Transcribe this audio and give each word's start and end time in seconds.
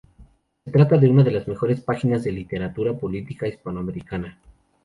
Se 0.65 0.71
trata 0.71 0.97
de 0.97 1.07
una 1.11 1.21
de 1.21 1.29
las 1.29 1.47
mejores 1.47 1.79
páginas 1.79 2.23
de 2.23 2.31
la 2.31 2.39
literatura 2.39 2.97
política 2.97 3.45
hispanoamericana. 3.47 4.39